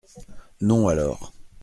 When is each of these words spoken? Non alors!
Non 0.61 0.87
alors! 0.87 1.31